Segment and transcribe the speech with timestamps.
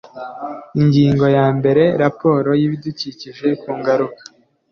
[0.79, 4.21] Ingingo ya mbere Raporo y ibidukikije ku ngaruka